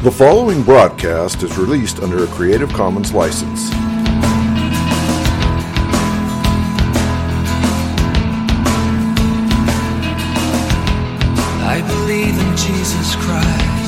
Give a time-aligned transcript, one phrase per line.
[0.00, 3.72] The following broadcast is released under a Creative Commons license.
[11.64, 13.87] I believe in Jesus Christ,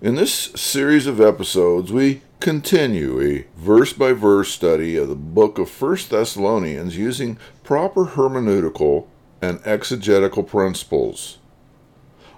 [0.00, 5.58] In this series of episodes, we continue a verse by verse study of the book
[5.58, 9.08] of 1 Thessalonians using proper hermeneutical
[9.42, 11.38] and exegetical principles.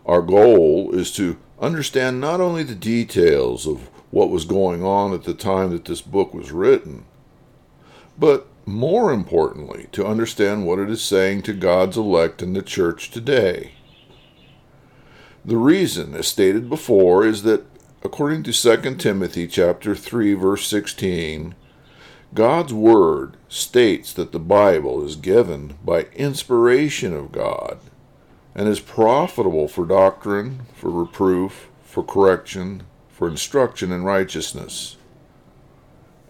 [0.07, 5.25] Our goal is to understand not only the details of what was going on at
[5.25, 7.05] the time that this book was written,
[8.19, 13.11] but more importantly, to understand what it is saying to God's elect in the church
[13.11, 13.73] today.
[15.45, 17.65] The reason, as stated before, is that
[18.03, 21.55] according to 2 Timothy chapter 3 verse 16,
[22.35, 27.79] God's word states that the Bible is given by inspiration of God
[28.55, 34.97] and is profitable for doctrine, for reproof, for correction, for instruction in righteousness.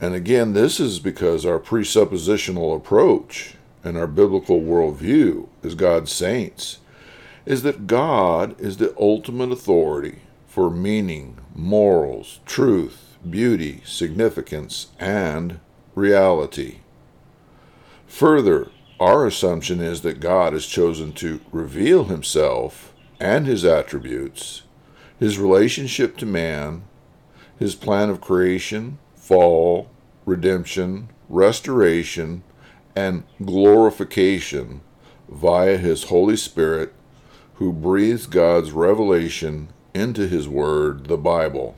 [0.00, 6.78] And again, this is because our presuppositional approach and our biblical worldview as God's saints
[7.50, 15.58] is that God is the ultimate authority for meaning, morals, truth, beauty, significance, and
[15.96, 16.76] reality.
[18.06, 24.62] Further, our assumption is that God has chosen to reveal himself and his attributes,
[25.18, 26.84] his relationship to man,
[27.58, 29.90] his plan of creation, fall,
[30.24, 32.44] redemption, restoration,
[32.94, 34.82] and glorification
[35.28, 36.94] via his Holy Spirit
[37.60, 41.76] who breathes God's revelation into his word, the Bible.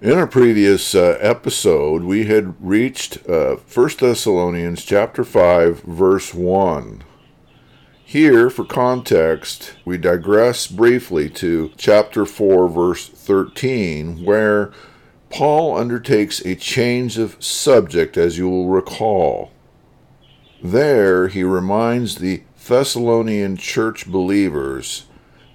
[0.00, 7.04] In our previous uh, episode, we had reached uh, 1 Thessalonians chapter 5 verse 1.
[8.06, 14.72] Here, for context, we digress briefly to chapter 4 verse 13 where
[15.28, 19.52] Paul undertakes a change of subject as you will recall.
[20.62, 25.04] There, he reminds the Thessalonian church believers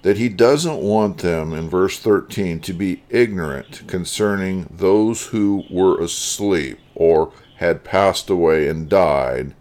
[0.02, 6.00] that he doesn't want them, in verse 13, to be ignorant concerning those who were
[6.00, 9.54] asleep or had passed away and died,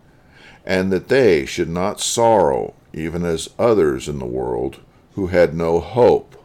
[0.65, 4.79] and that they should not sorrow, even as others in the world
[5.15, 6.35] who had no hope.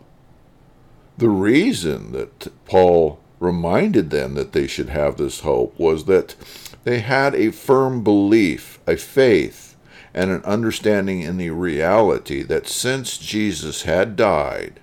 [1.19, 6.35] The reason that Paul reminded them that they should have this hope was that
[6.85, 9.74] they had a firm belief, a faith,
[10.15, 14.81] and an understanding in the reality that since Jesus had died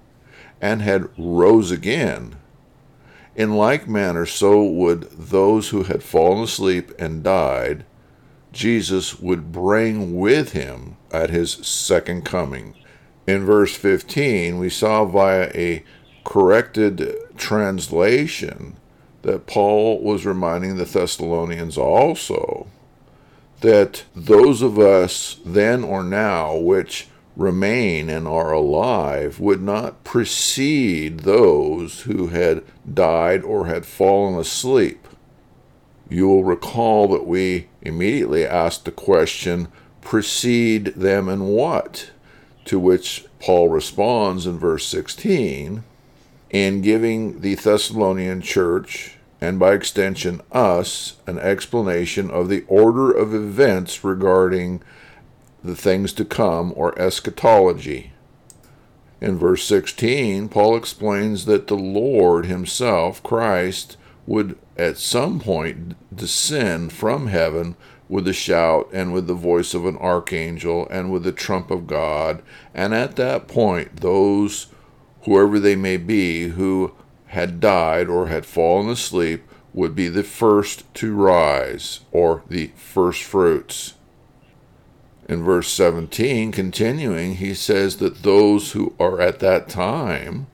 [0.59, 2.35] and had rose again,
[3.35, 7.85] in like manner so would those who had fallen asleep and died,
[8.51, 12.75] Jesus would bring with him at his second coming.
[13.25, 15.83] In verse 15, we saw via a
[16.25, 18.75] corrected translation
[19.21, 22.67] that Paul was reminding the Thessalonians also
[23.61, 31.21] that those of us then or now which remain and are alive would not precede
[31.21, 32.63] those who had
[32.93, 35.07] died or had fallen asleep.
[36.09, 39.69] You will recall that we immediately asked the question,
[40.01, 42.11] precede them in what?
[42.65, 45.83] To which Paul responds in verse 16
[46.49, 53.33] in giving the Thessalonian church, and by extension us, an explanation of the order of
[53.33, 54.81] events regarding
[55.63, 58.13] the things to come or eschatology.
[59.19, 63.97] In verse 16, Paul explains that the Lord Himself, Christ,
[64.27, 67.75] would at some point descend from heaven
[68.07, 71.87] with a shout and with the voice of an archangel and with the trump of
[71.87, 72.41] God,
[72.73, 74.67] and at that point those
[75.23, 76.93] whoever they may be, who
[77.31, 79.41] had died or had fallen asleep,
[79.73, 83.93] would be the first to rise, or the first fruits.
[85.29, 90.47] In verse 17, continuing, he says that those who are at that time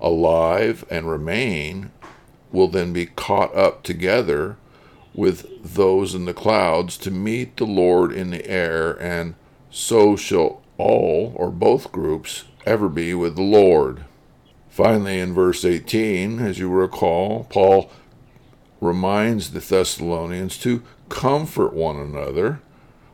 [0.00, 1.92] alive and remain
[2.50, 4.56] will then be caught up together
[5.14, 9.36] with those in the clouds to meet the Lord in the air, and
[9.70, 14.04] so shall all or both groups ever be with the Lord.
[14.74, 17.88] Finally, in verse 18, as you recall, Paul
[18.80, 22.60] reminds the Thessalonians to comfort one another,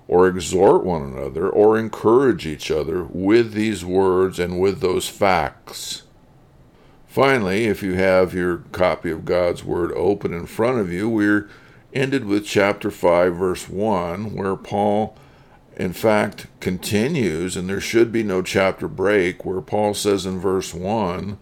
[0.09, 6.05] or exhort one another, or encourage each other with these words and with those facts.
[7.07, 11.47] Finally, if you have your copy of God's Word open in front of you, we're
[11.93, 15.15] ended with chapter 5, verse 1, where Paul
[15.81, 20.75] in fact, continues, and there should be no chapter break, where Paul says in verse
[20.75, 21.39] 1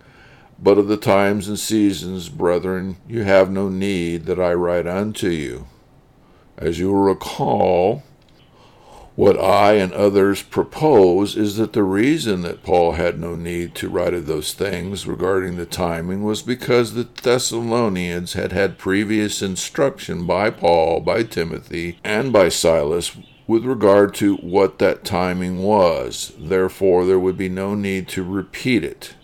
[0.61, 5.29] But of the times and seasons, brethren, you have no need that I write unto
[5.29, 5.67] you.
[6.57, 8.05] As you will recall,
[9.17, 13.89] what I and others propose is that the reason that Paul had no need to
[13.89, 20.29] write of those things regarding the timing was because the Thessalonians had had previous instruction
[20.29, 23.17] by Paul, by Timothy, and by Silas
[23.49, 26.33] with regard to what that timing was.
[26.39, 29.15] Therefore, there would be no need to repeat it.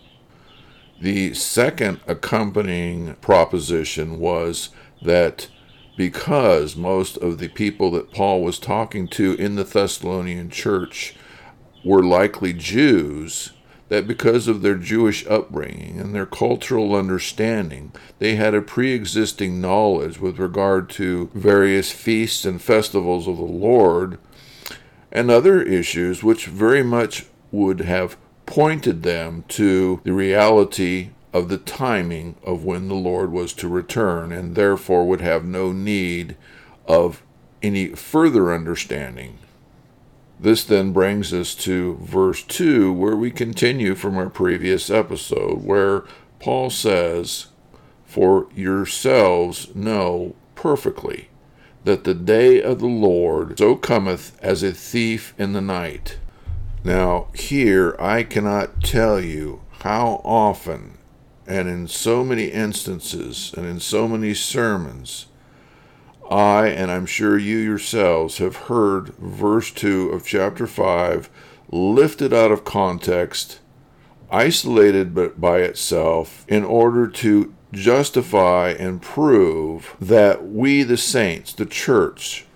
[1.01, 4.71] The second accompanying proposition was
[5.03, 5.49] that
[5.97, 11.15] because most of the people that Paul was talking to in the Thessalonian church
[11.85, 13.53] were likely Jews,
[13.89, 19.61] that because of their Jewish upbringing and their cultural understanding, they had a pre existing
[19.61, 24.19] knowledge with regard to various feasts and festivals of the Lord
[25.13, 28.17] and other issues which very much would have
[28.47, 34.33] pointed them to the reality of the timing of when the Lord was to return,
[34.33, 36.37] and therefore would have no need
[36.87, 37.23] of
[37.63, 39.39] any further understanding
[40.39, 46.05] this then brings us to verse 2, where we continue from our previous episode, where
[46.41, 47.47] Paul says,
[48.05, 51.29] For yourselves know perfectly
[51.85, 56.19] that the day of the Lord so cometh as a thief in the night.
[56.83, 60.99] Now, here I cannot tell you how often,
[61.47, 65.27] and in so many instances, and in so many sermons,
[66.31, 71.29] I, and I'm sure you yourselves, have heard verse 2 of chapter 5
[71.71, 73.61] lifted out of context,
[74.31, 81.67] isolated but by itself, in order to justify and prove that we, the saints, the
[81.67, 82.47] church,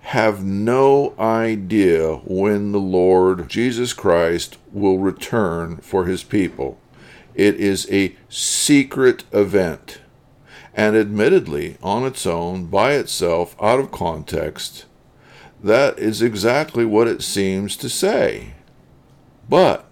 [0.00, 6.78] have no idea when the Lord Jesus Christ will return for his people.
[7.34, 10.00] It is a secret event
[10.74, 14.86] and admittedly, on its own, by itself, out of context,
[15.62, 18.54] that is exactly what it seems to say.
[19.48, 19.86] But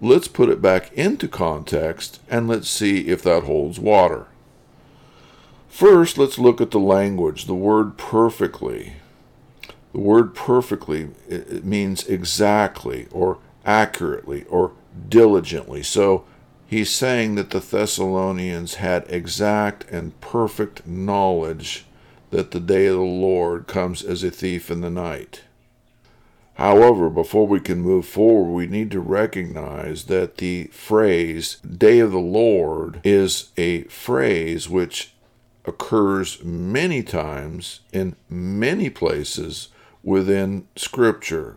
[0.00, 4.26] let's put it back into context and let's see if that holds water.
[5.68, 8.94] First, let's look at the language, the word perfectly.
[9.92, 14.72] The word perfectly it means exactly or accurately or
[15.08, 15.82] diligently.
[15.82, 16.24] So
[16.66, 21.86] he's saying that the Thessalonians had exact and perfect knowledge
[22.30, 25.42] that the day of the Lord comes as a thief in the night.
[26.54, 32.12] However, before we can move forward, we need to recognize that the phrase day of
[32.12, 35.14] the Lord is a phrase which
[35.64, 39.68] occurs many times in many places
[40.02, 41.56] within Scripture.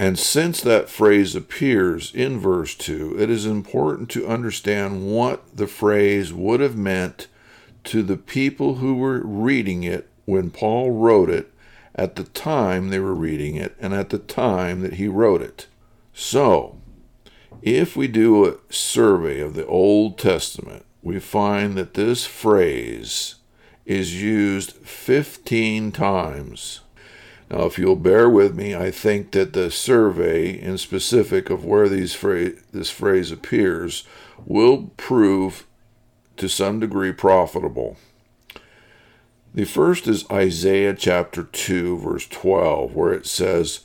[0.00, 5.66] And since that phrase appears in verse 2, it is important to understand what the
[5.66, 7.26] phrase would have meant
[7.84, 11.52] to the people who were reading it when Paul wrote it
[11.94, 15.66] at the time they were reading it and at the time that he wrote it.
[16.14, 16.78] So,
[17.60, 23.34] if we do a survey of the Old Testament, we find that this phrase
[23.84, 26.80] is used 15 times.
[27.50, 31.88] Now, if you'll bear with me, I think that the survey in specific of where
[31.88, 32.16] these
[32.72, 34.04] this phrase appears
[34.46, 35.66] will prove
[36.36, 37.96] to some degree profitable.
[39.52, 43.80] The first is Isaiah chapter 2, verse 12, where it says,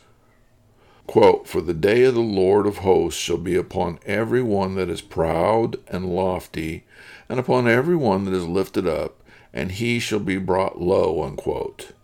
[1.07, 4.89] quote, For the day of the Lord of hosts shall be upon every one that
[4.89, 6.85] is proud and lofty,
[7.27, 11.23] and upon every one that is lifted up, and he shall be brought low.
[11.23, 11.94] Unquote.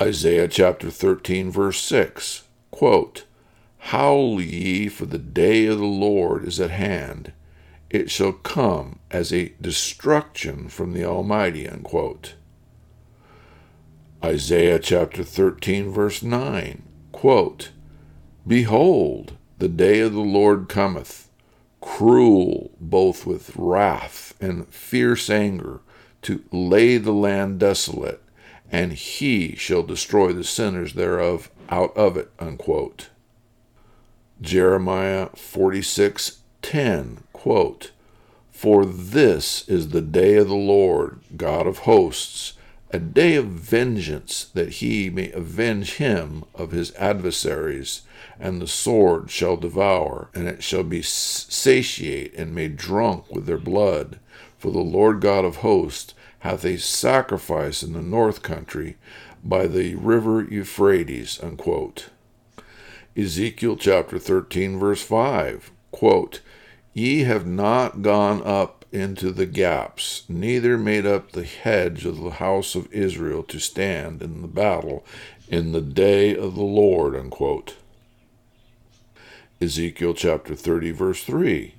[0.00, 3.24] Isaiah chapter 13, verse 6, quote,
[3.78, 7.34] Howl ye, for the day of the Lord is at hand.
[7.90, 11.68] It shall come as a destruction from the Almighty.
[11.68, 12.34] Unquote.
[14.24, 17.70] Isaiah chapter 13, verse 9, quote,
[18.46, 21.28] Behold, the day of the Lord cometh,
[21.82, 25.80] cruel both with wrath and fierce anger,
[26.22, 28.22] to lay the land desolate,
[28.70, 32.30] and he shall destroy the sinners thereof out of it.
[32.38, 33.08] Unquote.
[34.40, 37.90] Jeremiah 46:10, quote,
[38.50, 42.54] For this is the day of the Lord, God of hosts,
[42.92, 48.02] a day of vengeance, that he may avenge him of his adversaries,
[48.38, 53.58] and the sword shall devour, and it shall be satiate and made drunk with their
[53.58, 54.18] blood.
[54.58, 58.96] For the Lord God of hosts hath a sacrifice in the north country
[59.42, 61.40] by the river Euphrates.
[61.42, 62.10] Unquote.
[63.16, 66.40] Ezekiel chapter 13, verse 5, quote,
[66.92, 72.30] Ye have not gone up into the gaps, neither made up the hedge of the
[72.30, 75.04] house of Israel to stand in the battle
[75.48, 77.14] in the day of the Lord.
[77.14, 77.76] Unquote.
[79.60, 81.74] Ezekiel chapter 30, verse 3,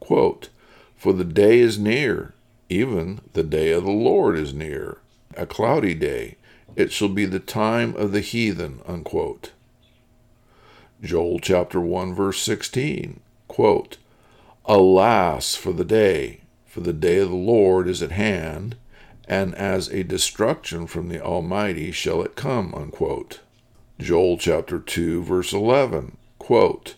[0.00, 0.48] quote,
[0.96, 2.34] For the day is near,
[2.70, 4.98] even the day of the Lord is near,
[5.36, 6.36] a cloudy day.
[6.76, 8.80] It shall be the time of the heathen.
[8.86, 9.52] Unquote.
[11.02, 13.96] Joel chapter 1, verse 16, quote,
[14.66, 18.76] Alas for the day, for the day of the Lord is at hand,
[19.26, 22.74] and as a destruction from the Almighty shall it come.
[22.74, 23.40] Unquote.
[23.98, 26.94] Joel chapter 2, verse 11, quote,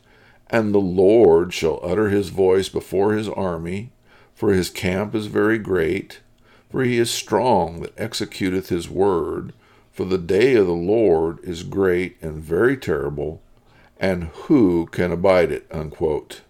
[0.50, 3.91] And the Lord shall utter his voice before his army,
[4.35, 6.21] for his camp is very great,
[6.71, 9.53] for he is strong that executeth his word,
[9.93, 13.43] for the day of the Lord is great and very terrible,
[14.01, 15.67] and who can abide it?
[15.71, 16.41] Unquote.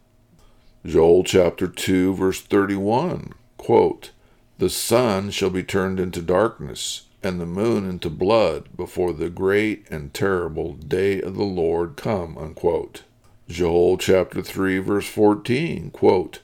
[0.86, 4.10] Joel chapter 2, verse 31, quote,
[4.58, 9.86] The sun shall be turned into darkness, and the moon into blood, before the great
[9.90, 12.36] and terrible day of the Lord come.
[12.38, 13.02] Unquote.
[13.48, 16.40] Joel chapter 3, verse 14, quote,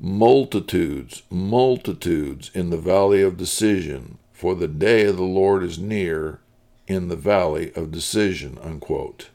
[0.00, 6.38] Multitudes, multitudes in the valley of decision, for the day of the Lord is near
[6.86, 8.58] in the valley of decision.
[8.62, 9.30] Unquote.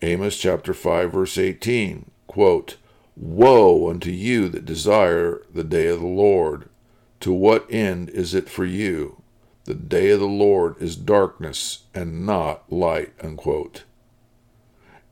[0.00, 2.76] Amos chapter 5 verse 18, quote,
[3.16, 6.68] Woe unto you that desire the day of the Lord!
[7.20, 9.22] To what end is it for you?
[9.64, 13.14] The day of the Lord is darkness and not light.
[13.20, 13.82] Unquote.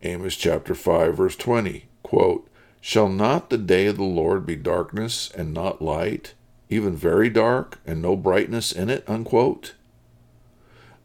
[0.03, 2.49] Amos chapter 5 verse 20, quote,
[2.87, 6.35] Shall not the day of the Lord be darkness and not light,
[6.69, 9.05] even very dark and no brightness in it?
[9.09, 9.73] Unquote.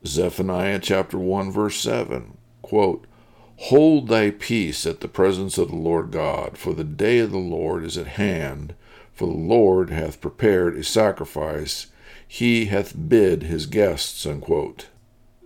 [0.05, 3.07] Zephaniah chapter 1 verse 7, quote,
[3.55, 7.37] Hold thy peace at the presence of the Lord God, for the day of the
[7.37, 8.75] Lord is at hand,
[9.13, 11.87] for the Lord hath prepared a sacrifice,
[12.27, 14.25] he hath bid his guests.
[14.25, 14.87] Unquote.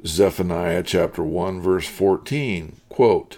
[0.03, 3.37] Zephaniah chapter 1 verse 14, quote,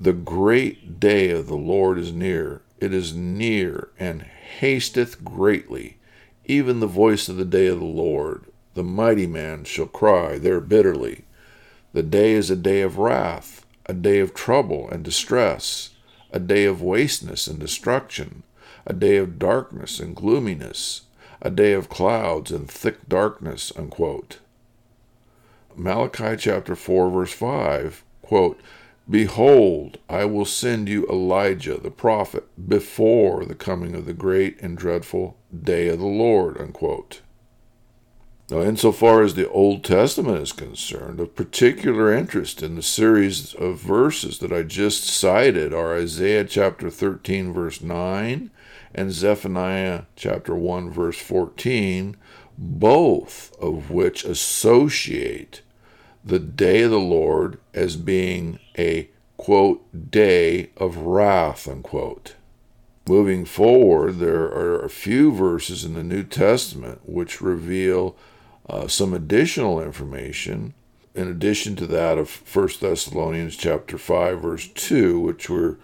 [0.00, 5.98] The great day of the Lord is near, it is near, and hasteth greatly,
[6.44, 8.44] even the voice of the day of the Lord.
[8.74, 11.24] The mighty man shall cry there bitterly.
[11.92, 15.90] The day is a day of wrath, a day of trouble and distress,
[16.30, 18.44] a day of wasteness and destruction,
[18.86, 21.02] a day of darkness and gloominess,
[21.42, 23.72] a day of clouds and thick darkness.
[23.74, 24.38] Unquote.
[25.74, 28.60] Malachi chapter 4, verse 5, quote,
[29.10, 34.76] Behold, I will send you Elijah the prophet before the coming of the great and
[34.76, 36.60] dreadful day of the Lord.
[36.60, 37.22] Unquote.
[38.50, 43.78] Now, insofar as the Old Testament is concerned, of particular interest in the series of
[43.78, 48.50] verses that I just cited are Isaiah chapter 13, verse 9,
[48.94, 52.16] and Zephaniah chapter 1, verse 14,
[52.56, 55.60] both of which associate
[56.24, 62.34] the day of the Lord as being a quote day of wrath unquote.
[63.08, 68.16] Moving forward, there are a few verses in the New Testament which reveal
[68.68, 70.74] uh, some additional information
[71.14, 75.76] in addition to that of 1 Thessalonians chapter 5 verse 2 which we're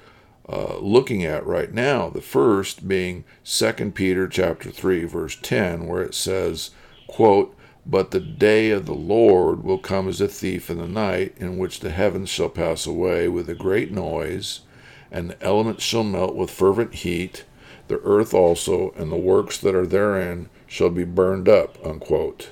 [0.49, 6.03] uh, looking at right now the first being 2 Peter chapter 3 verse 10 where
[6.03, 6.71] it says
[7.07, 11.35] quote but the day of the Lord will come as a thief in the night,
[11.37, 14.61] in which the heavens shall pass away with a great noise,
[15.11, 17.45] and the elements shall melt with fervent heat,
[17.89, 21.79] the earth also, and the works that are therein shall be burned up.
[21.85, 22.51] Unquote.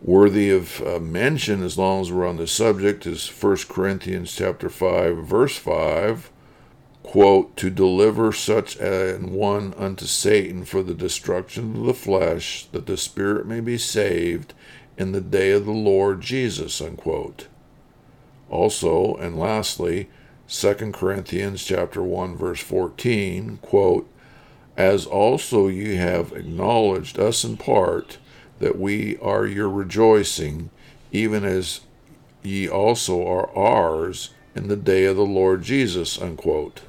[0.00, 4.68] Worthy of uh, mention, as long as we're on the subject, is 1 Corinthians chapter
[4.68, 6.31] 5, verse 5,
[7.02, 12.86] quote, to deliver such an one unto Satan for the destruction of the flesh, that
[12.86, 14.54] the spirit may be saved
[14.96, 17.48] in the day of the Lord Jesus, unquote.
[18.48, 20.08] Also, and lastly,
[20.48, 24.08] 2 Corinthians chapter 1 verse 14, quote,
[24.76, 28.18] as also ye have acknowledged us in part
[28.58, 30.70] that we are your rejoicing,
[31.10, 31.80] even as
[32.42, 36.82] ye also are ours in the day of the Lord Jesus, unquote.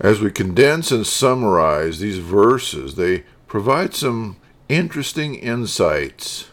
[0.00, 4.36] As we condense and summarize these verses, they provide some
[4.68, 6.48] interesting insights.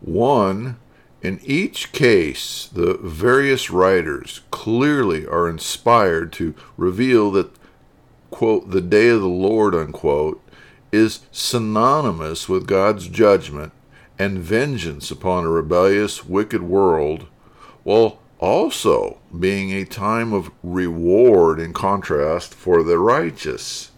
[0.00, 0.76] One,
[1.22, 7.50] in each case, the various writers clearly are inspired to reveal that,
[8.30, 10.40] quote, the day of the Lord, unquote,
[10.92, 13.72] is synonymous with God's judgment
[14.18, 17.26] and vengeance upon a rebellious, wicked world,
[17.82, 23.90] while also being a time of reward in contrast for the righteous.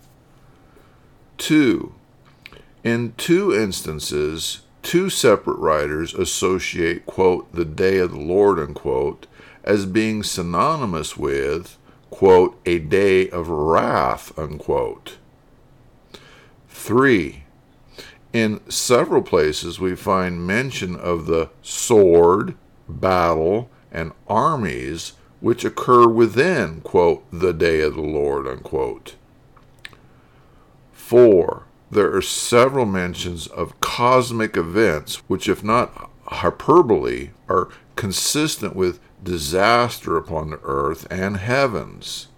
[1.38, 1.92] 2.
[2.84, 9.26] In two instances, two separate writers associate, quote, the day of the Lord, unquote,
[9.64, 11.76] as being synonymous with,
[12.10, 15.16] quote, a day of wrath, unquote.
[16.68, 17.42] 3.
[18.32, 22.54] In several places, we find mention of the sword,
[22.88, 29.16] battle, and armies which occur within, quote, the day of the Lord, unquote.
[30.92, 39.00] Four, there are several mentions of cosmic events which, if not hyperbole, are consistent with
[39.22, 42.28] disaster upon the earth and heavens.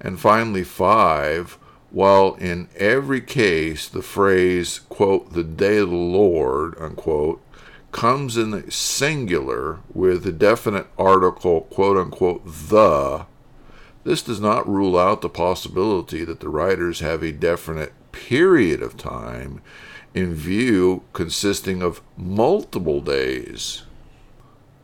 [0.00, 1.58] And finally, five,
[1.90, 7.40] while in every case the phrase, quote, the day of the Lord, unquote,
[7.96, 13.24] comes in the singular with the definite article, quote unquote, the,
[14.04, 18.98] this does not rule out the possibility that the writers have a definite period of
[18.98, 19.62] time
[20.12, 23.84] in view consisting of multiple days.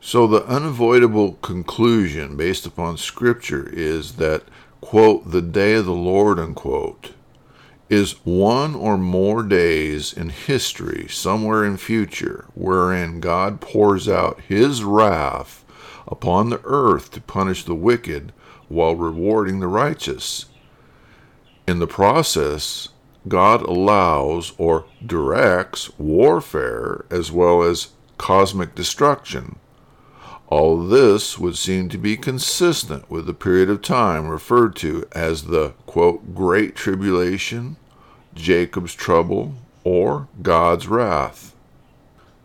[0.01, 4.45] So the unavoidable conclusion based upon Scripture is that,
[4.81, 7.11] quote, the day of the Lord, unquote,
[7.93, 14.83] is one or more days in history somewhere in future wherein God pours out his
[14.83, 15.63] wrath
[16.09, 18.33] upon the earth to punish the wicked
[18.69, 20.47] while rewarding the righteous.
[21.69, 22.89] In the process,
[23.29, 29.57] God allows or directs warfare as well as cosmic destruction.
[30.47, 35.45] All this would seem to be consistent with the period of time referred to as
[35.45, 37.77] the quote, Great Tribulation
[38.35, 41.55] Jacob's trouble, or God's wrath.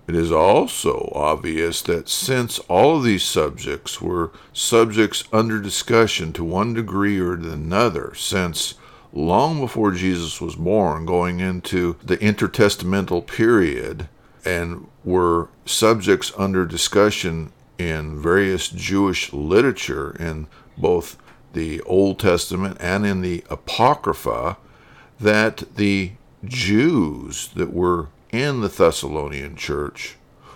[0.07, 6.43] It is also obvious that since all of these subjects were subjects under discussion to
[6.45, 8.75] one degree or another, since
[9.11, 14.07] long before Jesus was born, going into the intertestamental period,
[14.45, 20.47] and were subjects under discussion in various Jewish literature in
[20.77, 21.17] both
[21.51, 24.57] the Old Testament and in the Apocrypha,
[25.19, 26.11] that the
[26.43, 30.15] Jews that were in the Thessalonian church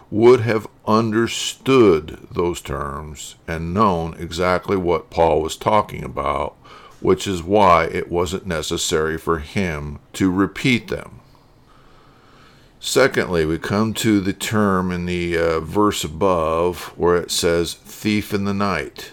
[0.09, 6.53] would have understood those terms and known exactly what Paul was talking about,
[6.99, 11.21] which is why it wasn't necessary for him to repeat them.
[12.79, 18.33] Secondly, we come to the term in the uh, verse above where it says thief
[18.33, 19.11] in the night.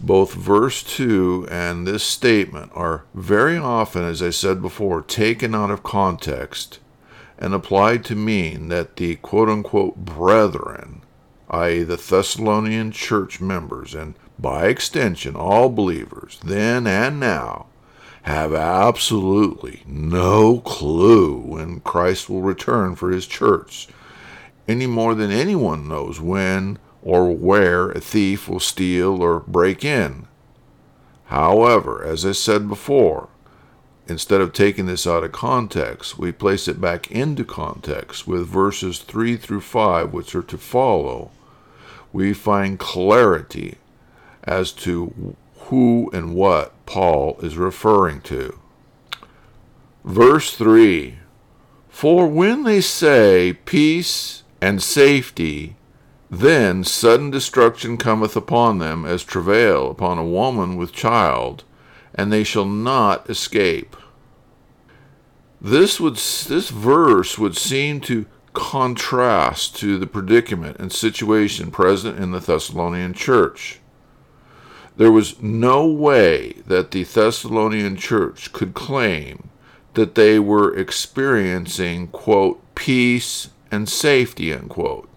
[0.00, 5.70] Both verse 2 and this statement are very often, as I said before, taken out
[5.70, 6.78] of context
[7.38, 11.02] and applied to mean that the quote unquote brethren,
[11.50, 17.66] i.e., the Thessalonian church members, and by extension all believers, then and now,
[18.22, 23.88] have absolutely no clue when Christ will return for his church,
[24.68, 30.26] any more than anyone knows when or where a thief will steal or break in.
[31.26, 33.28] However, as I said before,
[34.08, 38.98] instead of taking this out of context, we place it back into context with verses
[38.98, 41.30] 3 through 5, which are to follow.
[42.12, 43.78] We find clarity
[44.42, 48.58] as to who and what Paul is referring to.
[50.04, 51.18] Verse 3
[51.88, 55.76] For when they say peace and safety,
[56.30, 61.64] then sudden destruction cometh upon them as travail upon a woman with child,
[62.14, 63.96] and they shall not escape.
[65.60, 72.30] This would this verse would seem to contrast to the predicament and situation present in
[72.30, 73.80] the Thessalonian church.
[74.96, 79.50] There was no way that the Thessalonian church could claim
[79.92, 85.15] that they were experiencing, quote, peace and safety, unquote.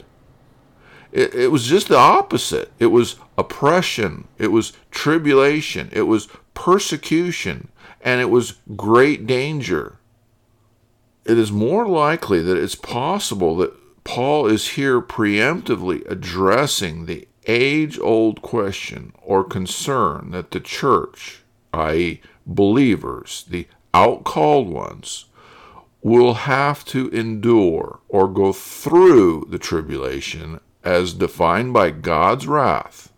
[1.12, 2.72] It, it was just the opposite.
[2.80, 7.70] It was oppression, it was tribulation, it was persecution,
[8.02, 9.98] and it was great danger.
[11.26, 18.00] It is more likely that it's possible that Paul is here preemptively addressing the age
[18.00, 21.42] old question or concern that the church,
[21.74, 25.26] i.e., believers, the outcalled ones,
[26.02, 33.12] will have to endure or go through the tribulation as defined by God's wrath.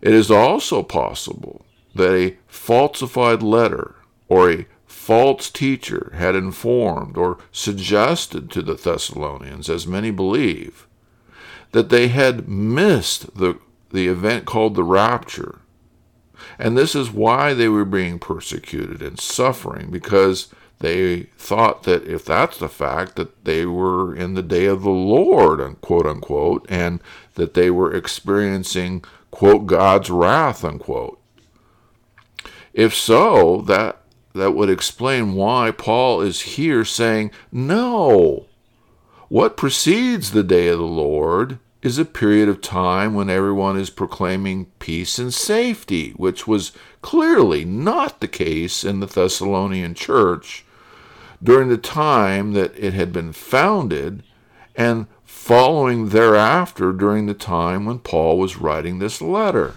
[0.00, 3.94] It is also possible that a falsified letter
[4.28, 10.86] or a false teacher had informed or suggested to the Thessalonians, as many believe,
[11.72, 13.58] that they had missed the,
[13.90, 15.60] the event called the rapture.
[16.58, 20.48] And this is why they were being persecuted and suffering, because
[20.82, 24.90] they thought that if that's the fact, that they were in the day of the
[24.90, 27.00] Lord, quote unquote, and
[27.34, 31.18] that they were experiencing, quote, God's wrath, unquote.
[32.74, 33.98] If so, that
[34.34, 38.46] that would explain why Paul is here saying, No,
[39.28, 43.90] what precedes the day of the Lord is a period of time when everyone is
[43.90, 50.64] proclaiming peace and safety, which was clearly not the case in the Thessalonian church
[51.42, 54.22] during the time that it had been founded
[54.76, 59.74] and following thereafter during the time when Paul was writing this letter.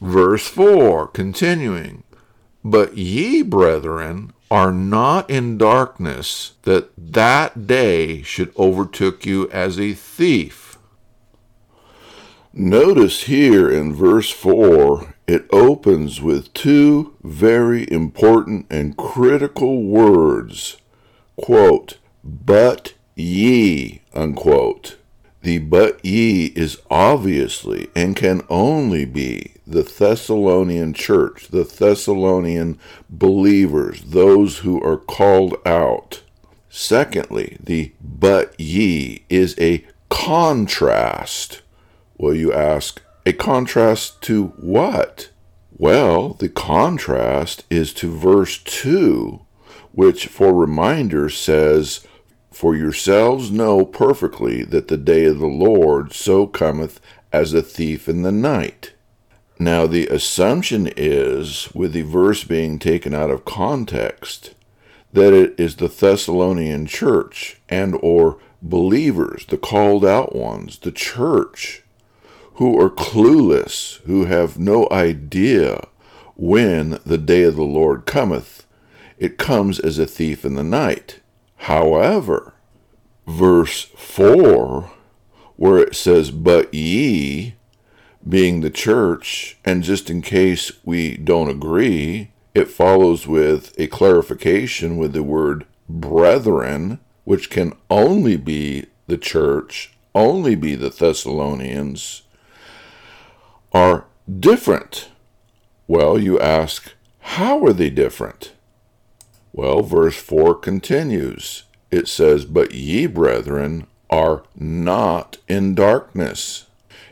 [0.00, 2.04] Verse 4, continuing,
[2.64, 9.92] But ye, brethren, are not in darkness, that that day should overtake you as a
[9.92, 10.78] thief.
[12.52, 20.76] Notice here in verse 4, it opens with two very important and critical words.
[21.36, 24.96] Quote, but ye, unquote.
[25.42, 34.02] The but ye is obviously and can only be the Thessalonian church, the Thessalonian believers,
[34.02, 36.22] those who are called out.
[36.68, 41.62] Secondly, the but ye is a contrast.
[42.18, 45.30] Well, you ask, a contrast to what?
[45.70, 49.40] Well, the contrast is to verse 2,
[49.92, 52.04] which for reminder says,
[52.50, 57.00] for yourselves know perfectly that the day of the Lord so cometh
[57.32, 58.94] as a thief in the night.
[59.60, 64.54] Now, the assumption is, with the verse being taken out of context,
[65.12, 71.84] that it is the Thessalonian church and or believers, the called out ones, the church,
[72.60, 75.82] who are clueless, who have no idea
[76.36, 78.66] when the day of the Lord cometh.
[79.16, 81.20] It comes as a thief in the night.
[81.56, 82.52] However,
[83.26, 84.90] verse 4,
[85.56, 87.54] where it says, But ye,
[88.28, 94.98] being the church, and just in case we don't agree, it follows with a clarification
[94.98, 102.20] with the word brethren, which can only be the church, only be the Thessalonians,
[103.72, 104.06] are
[104.38, 105.08] different.
[105.86, 108.52] Well, you ask, how are they different?
[109.52, 111.64] Well, verse 4 continues.
[111.90, 116.66] It says, But ye, brethren, are not in darkness.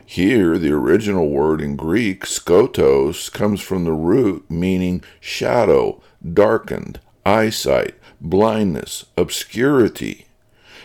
[0.05, 6.01] Here, the original word in Greek, skotos, comes from the root meaning shadow,
[6.33, 10.25] darkened, eyesight, blindness, obscurity.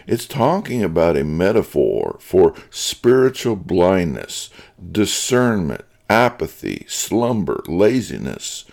[0.06, 4.50] It's talking about a metaphor for spiritual blindness,
[4.90, 8.64] discernment, apathy, slumber, laziness,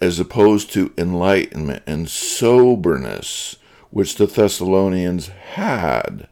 [0.00, 3.56] as opposed to enlightenment and soberness,
[3.90, 6.28] which the Thessalonians had.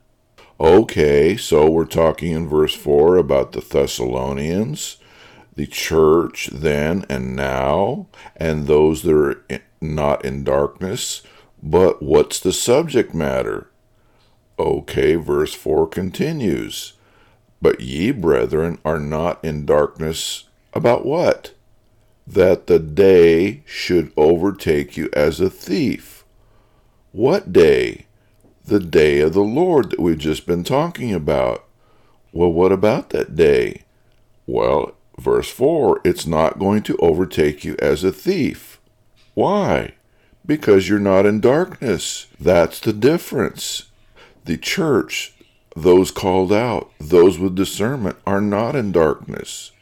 [0.60, 4.98] Okay, so we're talking in verse 4 about the Thessalonians,
[5.56, 11.22] the church then and now, and those that are not in darkness.
[11.62, 13.68] But what's the subject matter?
[14.58, 16.92] Okay, verse 4 continues.
[17.64, 21.54] But ye, brethren, are not in darkness about what?
[22.26, 26.24] That the day should overtake you as a thief.
[27.12, 28.04] What day?
[28.66, 31.64] the day of the Lord that we've just been talking about.
[32.32, 33.84] Well, what about that day?
[34.46, 38.80] Well, verse 4 it's not going to overtake you as a thief.
[39.34, 39.94] Why?
[40.46, 42.26] Because you're not in darkness.
[42.40, 43.84] That's the difference.
[44.44, 45.33] The church,
[45.76, 49.72] those called out, those with discernment, are not in darkness.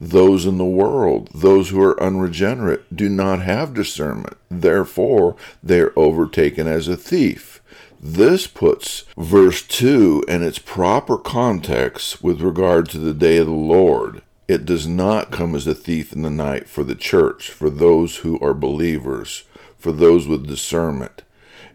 [0.00, 4.36] Those in the world, those who are unregenerate, do not have discernment.
[4.50, 7.62] Therefore, they are overtaken as a thief.
[8.00, 13.52] This puts verse 2 in its proper context with regard to the day of the
[13.52, 14.22] Lord.
[14.46, 18.16] It does not come as a thief in the night for the church, for those
[18.16, 19.44] who are believers,
[19.78, 21.22] for those with discernment.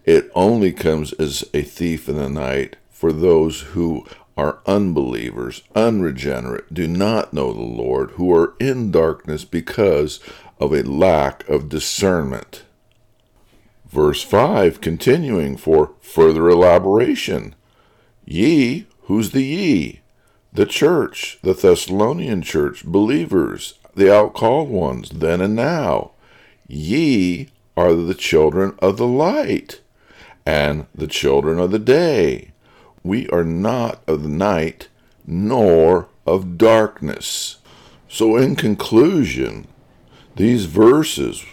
[0.06, 6.74] It only comes as a thief in the night for those who are unbelievers, unregenerate,
[6.74, 10.20] do not know the Lord, who are in darkness because
[10.60, 12.64] of a lack of discernment.
[13.90, 17.56] Verse 5 continuing for further elaboration.
[18.26, 20.02] Ye, who's the ye?
[20.52, 26.12] The church, the Thessalonian church, believers, the outcalled ones, then and now.
[26.68, 29.80] Ye are the children of the light
[30.46, 32.52] and the children of the day.
[33.10, 34.88] We are not of the night
[35.26, 37.58] nor of darkness.
[38.08, 39.68] So, in conclusion,
[40.36, 41.44] these verses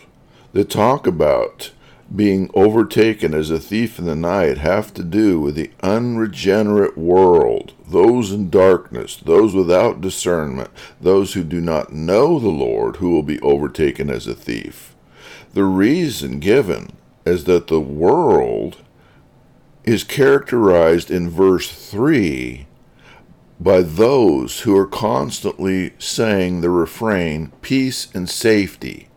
[0.52, 1.70] that talk about
[2.14, 7.72] being overtaken as a thief in the night have to do with the unregenerate world,
[7.88, 10.68] those in darkness, those without discernment,
[11.00, 14.94] those who do not know the Lord, who will be overtaken as a thief.
[15.54, 16.90] The reason given
[17.24, 18.82] is that the world
[19.86, 22.66] is characterized in verse 3
[23.60, 29.08] by those who are constantly saying the refrain, peace and safety.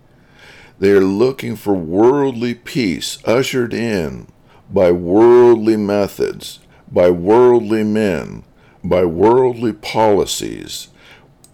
[0.78, 4.28] They are looking for worldly peace ushered in
[4.70, 8.44] by worldly methods, by worldly men,
[8.84, 10.90] by worldly policies,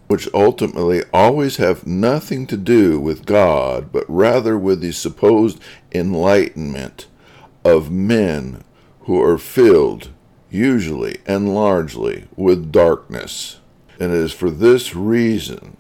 [0.08, 5.60] which ultimately always have nothing to do with God, but rather with the supposed
[5.94, 7.08] enlightenment
[7.64, 8.64] of men
[9.06, 10.10] who are filled,
[10.50, 13.60] usually and largely, with darkness.
[14.00, 15.78] And it is for this reason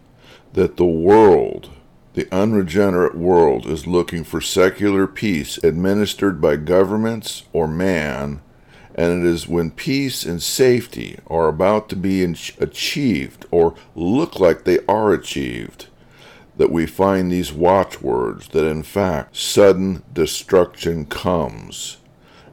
[0.54, 1.70] that the world
[2.16, 8.42] the unregenerate world is looking for secular peace administered by governments or man,
[8.96, 14.64] and it is when peace and safety are about to be achieved or look like
[14.64, 15.88] they are achieved
[16.56, 21.98] that we find these watchwords that in fact sudden destruction comes.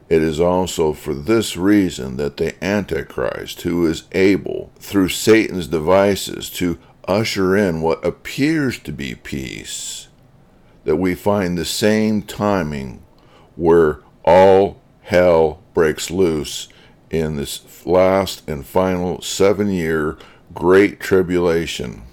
[0.09, 6.49] It is also for this reason that the Antichrist, who is able, through Satan's devices,
[6.51, 10.07] to usher in what appears to be peace,
[10.83, 13.03] that we find the same timing
[13.55, 16.67] where all hell breaks loose
[17.09, 20.17] in this last and final seven year
[20.53, 22.03] great tribulation.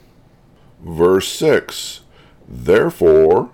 [0.80, 2.00] Verse 6
[2.48, 3.50] Therefore,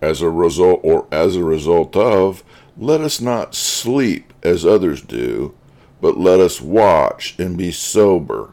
[0.00, 2.42] as a result or as a result of,
[2.78, 5.54] let us not sleep as others do,
[6.00, 8.52] but let us watch and be sober.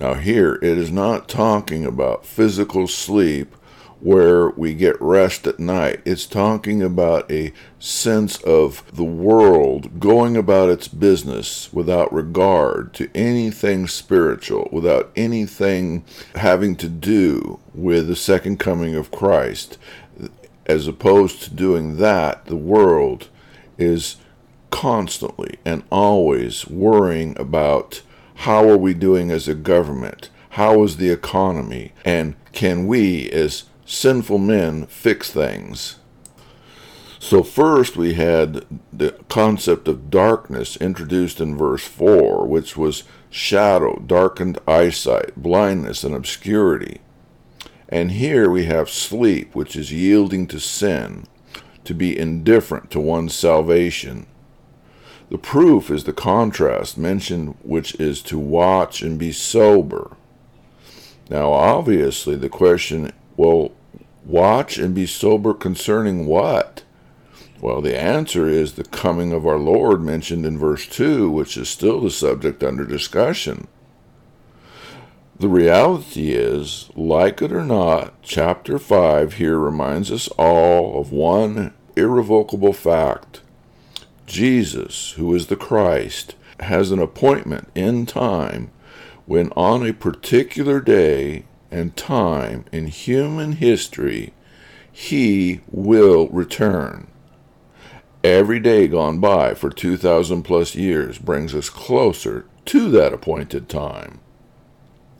[0.00, 3.54] Now, here it is not talking about physical sleep
[4.00, 6.00] where we get rest at night.
[6.04, 13.10] It's talking about a sense of the world going about its business without regard to
[13.14, 16.04] anything spiritual, without anything
[16.36, 19.78] having to do with the second coming of Christ.
[20.64, 23.28] As opposed to doing that, the world
[23.78, 24.16] is
[24.70, 28.02] constantly and always worrying about
[28.42, 30.30] how are we doing as a government?
[30.50, 31.92] How is the economy?
[32.04, 35.96] And can we, as sinful men, fix things?
[37.18, 44.02] So, first we had the concept of darkness introduced in verse 4, which was shadow,
[44.06, 47.00] darkened eyesight, blindness, and obscurity.
[47.88, 51.26] And here we have sleep, which is yielding to sin,
[51.88, 54.26] to be indifferent to one's salvation.
[55.30, 60.14] The proof is the contrast mentioned, which is to watch and be sober.
[61.30, 63.72] Now, obviously, the question well,
[64.26, 66.82] watch and be sober concerning what?
[67.58, 71.70] Well, the answer is the coming of our Lord mentioned in verse 2, which is
[71.70, 73.66] still the subject under discussion.
[75.38, 81.72] The reality is, like it or not, chapter 5 here reminds us all of one
[81.98, 83.40] irrevocable fact.
[84.26, 88.70] Jesus, who is the Christ, has an appointment in time
[89.26, 94.32] when on a particular day and time in human history
[94.90, 97.06] he will return.
[98.24, 104.20] Every day gone by for 2,000 plus years brings us closer to that appointed time.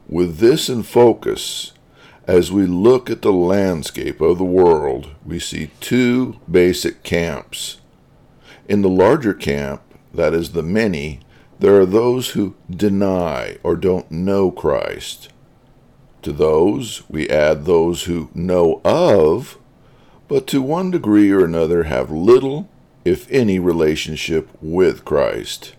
[0.08, 1.72] With this in focus,
[2.28, 7.80] as we look at the landscape of the world, we see two basic camps.
[8.68, 9.82] In the larger camp,
[10.14, 11.20] that is the many,
[11.58, 15.30] there are those who deny or don't know Christ.
[16.22, 19.58] To those, we add those who know of,
[20.28, 22.68] but to one degree or another have little
[23.08, 25.74] if any, relationship with Christ.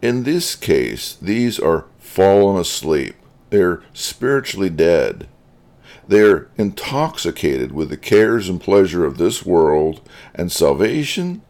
[0.00, 3.16] In this case, these are fallen asleep.
[3.50, 5.28] They're spiritually dead.
[6.08, 10.00] They're intoxicated with the cares and pleasure of this world,
[10.34, 11.42] and salvation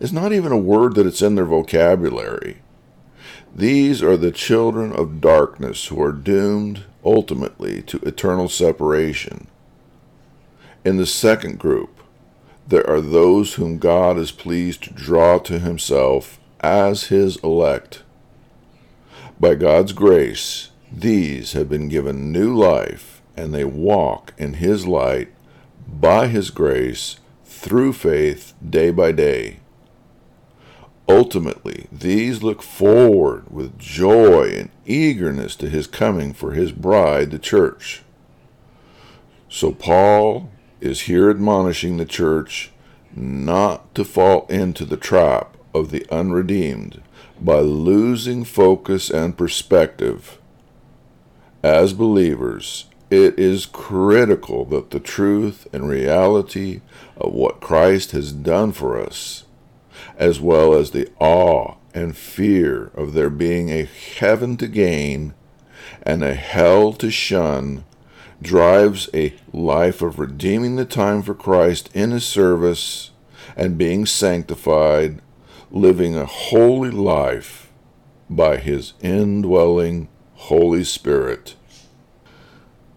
[0.00, 2.58] is not even a word that it's in their vocabulary.
[3.54, 9.46] These are the children of darkness who are doomed ultimately to eternal separation.
[10.84, 12.00] In the second group,
[12.66, 18.02] there are those whom God is pleased to draw to himself as his elect.
[19.38, 25.28] By God's grace, these have been given new life, and they walk in his light
[25.88, 29.58] by his grace through faith day by day.
[31.08, 37.38] Ultimately, these look forward with joy and eagerness to his coming for his bride, the
[37.38, 38.02] church.
[39.48, 40.50] So, Paul
[40.80, 42.70] is here admonishing the church
[43.14, 47.02] not to fall into the trap of the unredeemed
[47.40, 50.38] by losing focus and perspective.
[51.62, 56.80] As believers, it is critical that the truth and reality
[57.16, 59.44] of what Christ has done for us,
[60.16, 65.34] as well as the awe and fear of there being a heaven to gain
[66.04, 67.84] and a hell to shun,
[68.40, 73.10] drives a life of redeeming the time for Christ in his service
[73.56, 75.20] and being sanctified,
[75.70, 77.72] living a holy life
[78.30, 81.56] by his indwelling Holy Spirit.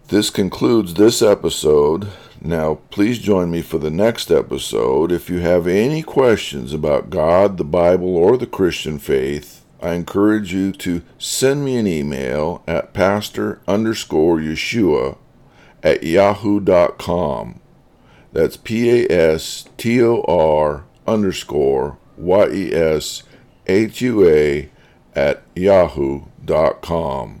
[0.08, 2.08] This concludes this episode.
[2.38, 5.10] Now, please join me for the next episode.
[5.10, 10.52] If you have any questions about God, the Bible, or the Christian faith, I encourage
[10.52, 15.16] you to send me an email at pastor underscore Yeshua
[15.82, 17.60] at yahoo.com.
[18.30, 23.22] That's P A S T O R underscore Y E S
[23.66, 24.68] H U A
[25.14, 27.40] at yahoo.com.